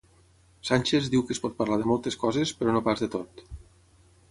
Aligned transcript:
Sánchez 0.69 1.09
diu 1.15 1.25
que 1.27 1.35
es 1.35 1.41
pot 1.43 1.53
parlar 1.59 1.79
de 1.83 1.87
moltes 1.93 2.19
coses, 2.25 2.55
però 2.63 2.75
no 2.79 2.85
pas 2.91 3.07
de 3.07 3.13
tot. 3.17 3.47